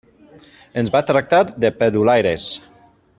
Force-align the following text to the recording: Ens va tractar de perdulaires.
Ens 0.83 0.89
va 0.95 1.03
tractar 1.11 1.43
de 1.65 1.73
perdulaires. 1.83 2.49